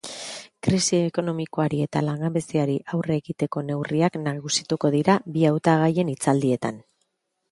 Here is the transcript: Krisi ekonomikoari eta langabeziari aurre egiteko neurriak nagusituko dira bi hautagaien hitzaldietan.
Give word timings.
Krisi 0.67 0.95
ekonomikoari 1.07 1.81
eta 1.87 2.01
langabeziari 2.05 2.77
aurre 2.97 3.17
egiteko 3.23 3.63
neurriak 3.67 4.17
nagusituko 4.23 4.93
dira 4.97 5.19
bi 5.35 5.47
hautagaien 5.51 6.13
hitzaldietan. 6.15 6.81